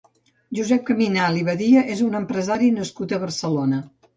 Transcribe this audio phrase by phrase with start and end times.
[0.59, 3.85] Josep Caminal i Badia és un empresari nascut a Barcelona.